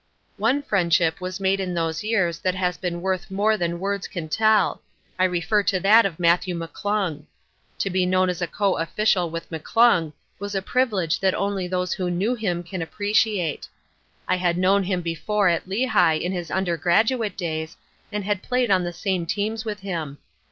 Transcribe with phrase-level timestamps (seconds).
[0.37, 4.29] "One friendship was made in these years that has been worth more than words can
[4.29, 4.81] tell.
[5.19, 7.25] I refer to that of Matthew McClung.
[7.77, 11.93] To be known as a co official with McClung was a privilege that only those
[11.93, 13.67] who knew him can appreciate.
[14.27, 17.77] I had known him before at Lehigh in his undergraduate days,
[18.11, 20.17] and had played on the same teams with him.